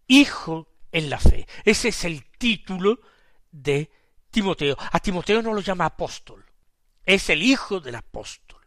hijo 0.07 0.69
en 0.91 1.09
la 1.09 1.19
fe. 1.19 1.47
Ese 1.63 1.89
es 1.89 2.03
el 2.05 2.25
título 2.37 2.99
de 3.51 3.91
Timoteo. 4.31 4.77
A 4.79 4.99
Timoteo 4.99 5.41
no 5.41 5.53
lo 5.53 5.61
llama 5.61 5.85
apóstol, 5.85 6.45
es 7.05 7.29
el 7.29 7.41
hijo 7.41 7.79
del 7.79 7.95
apóstol. 7.95 8.61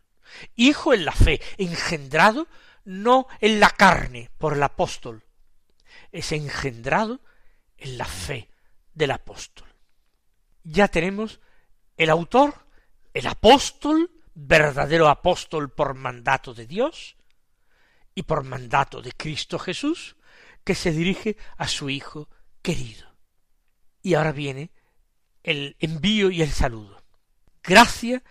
Hijo 0.56 0.92
en 0.92 1.04
la 1.06 1.12
fe, 1.12 1.40
engendrado 1.56 2.48
no 2.84 3.26
en 3.40 3.60
la 3.60 3.70
carne 3.70 4.30
por 4.38 4.54
el 4.54 4.62
apóstol, 4.62 5.24
es 6.12 6.32
engendrado 6.32 7.20
en 7.78 7.98
la 7.98 8.04
fe 8.04 8.50
del 8.94 9.10
apóstol. 9.10 9.68
Ya 10.64 10.88
tenemos 10.88 11.40
el 11.96 12.10
autor, 12.10 12.66
el 13.18 13.26
apóstol, 13.26 14.12
verdadero 14.32 15.08
apóstol 15.08 15.72
por 15.72 15.94
mandato 15.94 16.54
de 16.54 16.68
Dios 16.68 17.16
y 18.14 18.22
por 18.22 18.44
mandato 18.44 19.02
de 19.02 19.10
Cristo 19.10 19.58
Jesús, 19.58 20.14
que 20.62 20.76
se 20.76 20.92
dirige 20.92 21.36
a 21.56 21.66
su 21.66 21.90
Hijo 21.90 22.28
querido. 22.62 23.12
Y 24.02 24.14
ahora 24.14 24.30
viene 24.30 24.70
el 25.42 25.76
envío 25.80 26.30
y 26.30 26.42
el 26.42 26.52
saludo. 26.52 27.02
Gracia, 27.60 28.22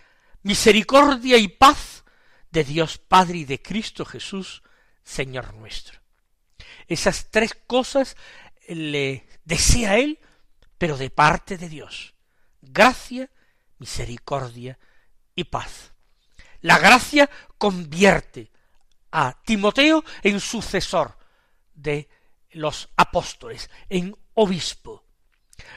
misericordia 0.42 1.36
y 1.36 1.48
paz 1.48 2.04
de 2.50 2.64
Dios 2.64 2.96
Padre 2.96 3.38
y 3.38 3.44
de 3.44 3.60
Cristo 3.60 4.06
Jesús, 4.06 4.62
Señor 5.04 5.52
nuestro. 5.52 6.00
Esas 6.86 7.30
tres 7.30 7.54
cosas 7.66 8.16
le 8.66 9.28
desea 9.44 9.98
él, 9.98 10.18
pero 10.78 10.96
de 10.96 11.10
parte 11.10 11.58
de 11.58 11.68
Dios. 11.68 12.14
Gracia, 12.62 13.30
misericordia 13.78 14.78
y 15.34 15.44
paz. 15.44 15.92
La 16.60 16.78
gracia 16.78 17.30
convierte 17.56 18.50
a 19.10 19.40
Timoteo 19.44 20.04
en 20.22 20.40
sucesor 20.40 21.16
de 21.74 22.08
los 22.50 22.88
apóstoles, 22.96 23.70
en 23.88 24.16
obispo. 24.34 25.04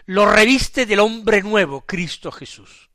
Lo 0.06 0.26
reviste 0.26 0.86
del 0.86 1.00
hombre 1.00 1.42
nuevo, 1.42 1.86
Cristo 1.86 2.32
Jesús. 2.32 2.90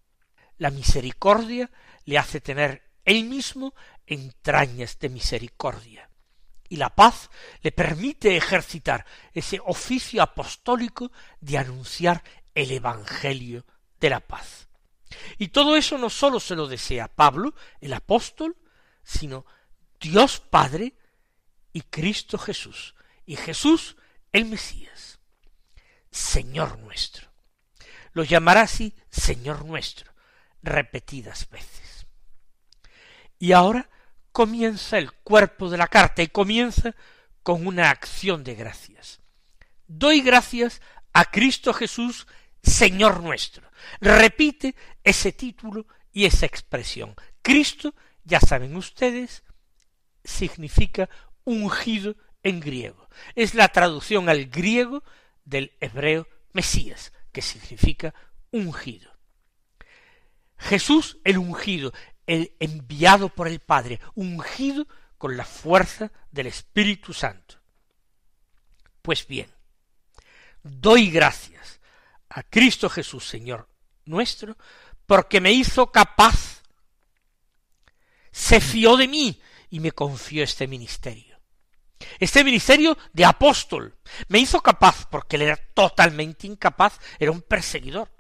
La 0.59 0.71
misericordia 0.71 1.71
le 2.05 2.19
hace 2.19 2.41
tener 2.41 2.83
él 3.05 3.25
mismo 3.25 3.75
entrañas 4.07 4.99
de 4.99 5.09
misericordia. 5.09 6.11
Y 6.69 6.77
la 6.77 6.91
paz 6.91 7.31
le 7.63 7.71
permite 7.71 8.37
ejercitar 8.37 9.07
ese 9.33 9.61
oficio 9.65 10.23
apostólico 10.23 11.13
de 11.41 11.59
anunciar 11.59 12.25
el 12.55 12.73
Evangelio 12.73 13.65
de 14.01 14.11
la 14.11 14.21
paz. 14.21 14.66
Y 15.39 15.49
todo 15.49 15.77
eso 15.77 15.99
no 15.99 16.11
sólo 16.11 16.41
se 16.41 16.57
lo 16.57 16.67
desea 16.67 17.09
Pablo, 17.09 17.55
el 17.81 17.93
apóstol, 17.93 18.57
sino 19.03 19.47
Dios 20.01 20.41
Padre 20.41 20.95
y 21.73 21.83
Cristo 21.83 22.39
Jesús, 22.39 22.95
y 23.25 23.37
Jesús 23.37 23.97
el 24.33 24.47
Mesías, 24.47 25.19
Señor 26.11 26.79
nuestro. 26.79 27.29
Lo 28.13 28.25
llamará 28.25 28.63
así 28.63 28.95
Señor 29.11 29.65
nuestro 29.65 30.13
repetidas 30.63 31.49
veces. 31.49 32.07
Y 33.39 33.53
ahora 33.53 33.89
comienza 34.33 34.99
el 34.99 35.13
cuerpo 35.13 35.71
de 35.71 35.79
la 35.79 35.89
carta 35.89 36.23
y 36.23 36.29
comienza 36.29 36.95
con 37.43 37.67
una 37.67 37.91
acción 37.91 38.45
de 38.45 38.55
gracias. 38.55 39.21
Doy 39.87 40.21
gracias 40.21 40.81
a 41.13 41.27
Cristo 41.27 41.73
Jesús, 41.73 42.27
Señor 42.67 43.23
nuestro. 43.23 43.71
Repite 44.01 44.75
ese 45.05 45.33
título 45.33 45.87
y 46.13 46.27
esa 46.27 46.47
expresión. 46.47 47.15
Cristo, 47.41 47.95
ya 48.25 48.41
saben 48.41 48.75
ustedes, 48.75 49.45
significa 50.25 51.09
ungido 51.45 52.17
en 52.43 52.59
griego. 52.59 53.09
Es 53.37 53.55
la 53.55 53.69
traducción 53.69 54.29
al 54.29 54.47
griego 54.47 55.05
del 55.45 55.77
hebreo 55.81 56.27
Mesías, 56.53 57.13
que 57.31 57.41
significa 57.41 58.13
ungido. 58.51 59.13
Jesús 60.59 61.19
el 61.23 61.39
ungido, 61.39 61.93
el 62.27 62.57
enviado 62.59 63.29
por 63.29 63.47
el 63.47 63.61
Padre, 63.61 64.01
ungido 64.15 64.89
con 65.19 65.37
la 65.37 65.45
fuerza 65.45 66.11
del 66.33 66.49
Espíritu 66.49 67.13
Santo. 67.13 67.61
Pues 69.03 69.27
bien, 69.29 69.49
doy 70.65 71.11
gracias 71.11 71.76
a 72.37 72.43
Cristo 72.43 72.91
Jesús, 72.91 73.27
Señor 73.27 73.67
nuestro, 74.05 74.57
porque 75.07 75.41
me 75.41 75.53
hizo 75.53 75.91
capaz, 75.91 76.63
se 78.31 78.61
fió 78.61 78.97
de 78.99 79.09
mí 79.09 79.41
y 79.71 79.81
me 79.81 79.91
confió 79.91 80.45
este 80.45 80.69
ministerio. 80.69 81.41
Este 82.19 82.45
ministerio 82.45 82.97
de 83.15 83.25
apóstol 83.25 83.97
me 84.29 84.39
hizo 84.39 84.61
capaz, 84.61 85.07
porque 85.11 85.37
él 85.37 85.43
era 85.43 85.57
totalmente 85.57 86.47
incapaz, 86.47 87.01
era 87.19 87.31
un 87.31 87.41
perseguidor. 87.41 88.15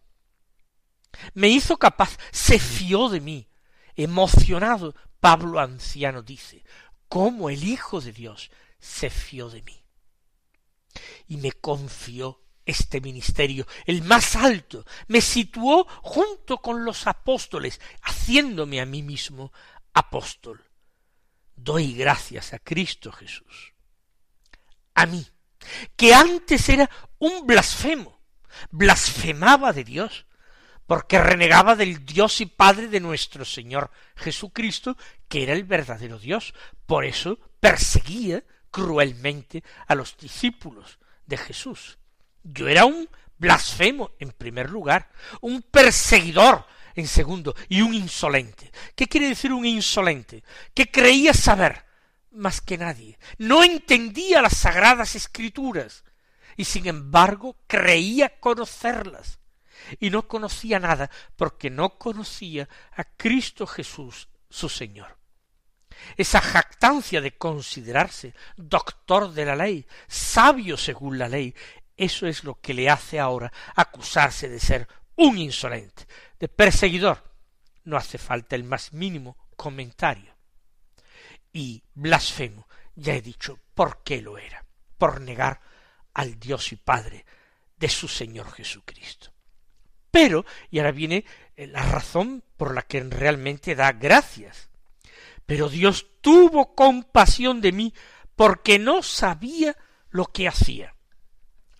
Me 1.34 1.48
hizo 1.48 1.76
capaz, 1.76 2.16
se 2.32 2.58
fió 2.58 3.10
de 3.10 3.20
mí. 3.20 3.48
Emocionado, 3.96 4.94
Pablo 5.20 5.60
anciano 5.60 6.22
dice, 6.22 6.64
cómo 7.08 7.50
el 7.50 7.62
Hijo 7.64 8.00
de 8.00 8.12
Dios 8.12 8.50
se 8.78 9.10
fió 9.10 9.50
de 9.50 9.60
mí. 9.60 9.84
Y 11.28 11.36
me 11.36 11.52
confió 11.52 12.45
este 12.66 13.00
ministerio, 13.00 13.66
el 13.86 14.02
más 14.02 14.36
alto, 14.36 14.84
me 15.06 15.20
situó 15.20 15.86
junto 16.02 16.58
con 16.58 16.84
los 16.84 17.06
apóstoles, 17.06 17.80
haciéndome 18.02 18.80
a 18.80 18.86
mí 18.86 19.02
mismo 19.02 19.52
apóstol. 19.94 20.62
Doy 21.54 21.94
gracias 21.94 22.52
a 22.52 22.58
Cristo 22.58 23.12
Jesús. 23.12 23.72
A 24.94 25.06
mí, 25.06 25.26
que 25.96 26.12
antes 26.12 26.68
era 26.68 26.90
un 27.18 27.46
blasfemo, 27.46 28.20
blasfemaba 28.70 29.72
de 29.72 29.84
Dios, 29.84 30.26
porque 30.86 31.20
renegaba 31.20 31.74
del 31.76 32.04
Dios 32.04 32.40
y 32.40 32.46
Padre 32.46 32.88
de 32.88 33.00
nuestro 33.00 33.44
Señor 33.44 33.90
Jesucristo, 34.16 34.96
que 35.28 35.42
era 35.42 35.52
el 35.52 35.64
verdadero 35.64 36.18
Dios. 36.18 36.54
Por 36.86 37.04
eso 37.04 37.38
perseguía 37.60 38.44
cruelmente 38.70 39.64
a 39.86 39.94
los 39.94 40.16
discípulos 40.16 40.98
de 41.26 41.36
Jesús. 41.38 41.98
Yo 42.48 42.68
era 42.68 42.84
un 42.84 43.08
blasfemo 43.38 44.12
en 44.18 44.30
primer 44.30 44.70
lugar, 44.70 45.10
un 45.40 45.62
perseguidor 45.62 46.66
en 46.94 47.06
segundo 47.06 47.54
y 47.68 47.82
un 47.82 47.92
insolente. 47.92 48.70
¿Qué 48.94 49.06
quiere 49.06 49.28
decir 49.28 49.52
un 49.52 49.66
insolente? 49.66 50.42
Que 50.72 50.90
creía 50.90 51.34
saber 51.34 51.84
más 52.30 52.60
que 52.60 52.78
nadie, 52.78 53.18
no 53.38 53.64
entendía 53.64 54.42
las 54.42 54.56
sagradas 54.56 55.14
escrituras 55.14 56.04
y 56.56 56.64
sin 56.64 56.86
embargo 56.86 57.56
creía 57.66 58.38
conocerlas 58.40 59.40
y 60.00 60.10
no 60.10 60.28
conocía 60.28 60.78
nada 60.78 61.10
porque 61.36 61.70
no 61.70 61.98
conocía 61.98 62.68
a 62.92 63.04
Cristo 63.04 63.66
Jesús 63.66 64.28
su 64.50 64.68
Señor. 64.68 65.16
Esa 66.16 66.40
jactancia 66.40 67.20
de 67.20 67.36
considerarse 67.36 68.34
doctor 68.56 69.32
de 69.32 69.44
la 69.44 69.56
ley, 69.56 69.86
sabio 70.06 70.76
según 70.76 71.18
la 71.18 71.28
ley, 71.28 71.54
eso 71.96 72.26
es 72.26 72.44
lo 72.44 72.60
que 72.60 72.74
le 72.74 72.90
hace 72.90 73.18
ahora 73.18 73.52
acusarse 73.74 74.48
de 74.48 74.60
ser 74.60 74.88
un 75.16 75.38
insolente, 75.38 76.06
de 76.38 76.48
perseguidor. 76.48 77.32
No 77.84 77.96
hace 77.96 78.18
falta 78.18 78.56
el 78.56 78.64
más 78.64 78.92
mínimo 78.92 79.36
comentario. 79.56 80.34
Y 81.52 81.82
blasfemo, 81.94 82.68
ya 82.94 83.14
he 83.14 83.22
dicho 83.22 83.58
por 83.74 84.02
qué 84.02 84.20
lo 84.20 84.36
era, 84.36 84.64
por 84.98 85.20
negar 85.20 85.60
al 86.12 86.38
Dios 86.38 86.72
y 86.72 86.76
Padre 86.76 87.24
de 87.76 87.88
su 87.88 88.08
Señor 88.08 88.52
Jesucristo. 88.52 89.32
Pero, 90.10 90.44
y 90.70 90.78
ahora 90.78 90.92
viene 90.92 91.24
eh, 91.56 91.66
la 91.66 91.82
razón 91.82 92.42
por 92.56 92.74
la 92.74 92.82
que 92.82 93.00
realmente 93.00 93.74
da 93.74 93.92
gracias. 93.92 94.70
Pero 95.44 95.68
Dios 95.68 96.06
tuvo 96.20 96.74
compasión 96.74 97.60
de 97.60 97.72
mí 97.72 97.94
porque 98.34 98.78
no 98.78 99.02
sabía 99.02 99.76
lo 100.10 100.26
que 100.26 100.48
hacía. 100.48 100.95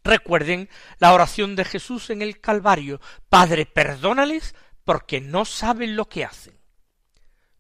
Recuerden 0.07 0.69
la 0.99 1.13
oración 1.13 1.57
de 1.57 1.65
Jesús 1.65 2.11
en 2.11 2.23
el 2.23 2.41
Calvario. 2.41 3.01
Padre, 3.29 3.67
perdónales 3.67 4.55
porque 4.85 5.21
no 5.21 5.45
saben 5.45 5.97
lo 5.97 6.09
que 6.09 6.25
hacen. 6.25 6.59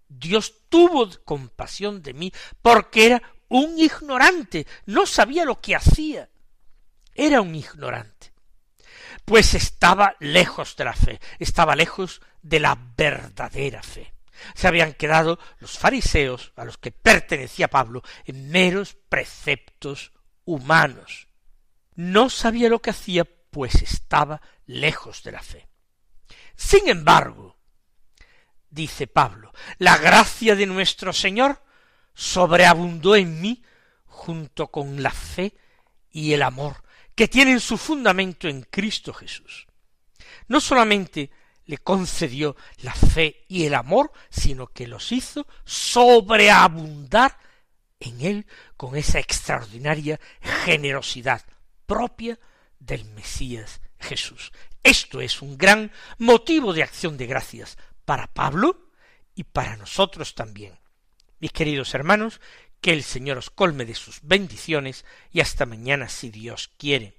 Dios 0.09 0.54
tuvo 0.68 1.11
compasión 1.24 2.02
de 2.02 2.14
mí 2.14 2.32
porque 2.62 3.06
era 3.06 3.22
un 3.48 3.78
ignorante, 3.78 4.66
no 4.87 5.06
sabía 5.06 5.44
lo 5.44 5.61
que 5.61 5.74
hacía. 5.74 6.28
Era 7.14 7.40
un 7.40 7.54
ignorante 7.54 8.37
pues 9.26 9.54
estaba 9.54 10.14
lejos 10.20 10.76
de 10.76 10.85
la 10.85 10.94
fe, 10.94 11.20
estaba 11.40 11.74
lejos 11.74 12.22
de 12.42 12.61
la 12.61 12.78
verdadera 12.96 13.82
fe. 13.82 14.14
Se 14.54 14.68
habían 14.68 14.92
quedado 14.94 15.38
los 15.59 15.78
fariseos, 15.78 16.52
a 16.56 16.64
los 16.64 16.78
que 16.78 16.92
pertenecía 16.92 17.68
Pablo, 17.68 18.02
en 18.24 18.50
meros 18.50 18.96
preceptos 19.09 20.12
humanos. 20.44 21.26
No 21.96 22.30
sabía 22.30 22.68
lo 22.68 22.80
que 22.80 22.90
hacía, 22.90 23.24
pues 23.24 23.76
estaba 23.76 24.40
lejos 24.66 25.22
de 25.22 25.32
la 25.32 25.42
fe. 25.42 25.66
Sin 26.54 26.88
embargo, 26.88 27.56
dice 28.68 29.06
Pablo, 29.06 29.52
la 29.78 29.96
gracia 29.96 30.54
de 30.54 30.66
nuestro 30.66 31.12
Señor 31.12 31.62
sobreabundó 32.14 33.16
en 33.16 33.40
mí 33.40 33.62
junto 34.04 34.68
con 34.68 35.02
la 35.02 35.11
fe 35.11 35.54
y 36.11 36.35
el 36.35 36.42
amor 36.42 36.85
que 37.14 37.28
tienen 37.28 37.61
su 37.61 37.78
fundamento 37.78 38.46
en 38.46 38.62
Cristo 38.62 39.14
Jesús. 39.14 39.66
No 40.48 40.61
solamente 40.61 41.30
le 41.64 41.78
concedió 41.78 42.56
la 42.82 42.94
fe 42.94 43.44
y 43.48 43.64
el 43.64 43.74
amor, 43.74 44.12
sino 44.28 44.66
que 44.66 44.87
los 44.87 45.12
hizo 45.12 45.46
sobreabundar 45.64 47.38
en 48.00 48.20
él 48.20 48.46
con 48.76 48.96
esa 48.96 49.18
extraordinaria 49.18 50.20
generosidad 50.64 51.42
propia 51.87 52.38
del 52.79 53.05
Mesías 53.07 53.81
Jesús. 53.99 54.53
Esto 54.83 55.20
es 55.20 55.42
un 55.42 55.57
gran 55.57 55.92
motivo 56.18 56.72
de 56.72 56.83
acción 56.83 57.16
de 57.16 57.27
gracias 57.27 57.79
para 58.05 58.33
Pablo 58.33 58.90
y 59.35 59.44
para 59.44 59.77
nosotros 59.77 60.35
también. 60.35 60.79
Mis 61.38 61.53
queridos 61.53 61.94
hermanos, 61.94 62.40
que 62.81 62.92
el 62.92 63.03
Señor 63.03 63.38
os 63.38 63.51
colme 63.51 63.85
de 63.85 63.94
sus 63.94 64.20
bendiciones 64.22 65.05
y 65.33 65.40
hasta 65.40 65.66
mañana 65.66 66.09
si 66.09 66.31
Dios 66.31 66.70
quiere. 66.79 67.18